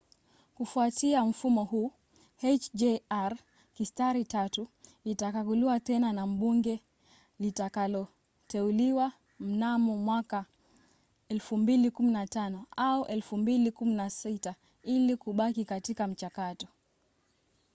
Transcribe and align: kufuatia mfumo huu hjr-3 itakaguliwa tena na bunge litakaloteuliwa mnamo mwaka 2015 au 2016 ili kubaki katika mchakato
kufuatia 0.55 1.25
mfumo 1.25 1.63
huu 1.63 1.91
hjr-3 2.43 4.67
itakaguliwa 5.03 5.79
tena 5.79 6.13
na 6.13 6.27
bunge 6.27 6.83
litakaloteuliwa 7.39 9.11
mnamo 9.39 9.97
mwaka 9.97 10.45
2015 11.29 12.59
au 12.77 13.03
2016 13.03 14.53
ili 14.83 15.17
kubaki 15.17 15.65
katika 15.65 16.07
mchakato 16.07 16.67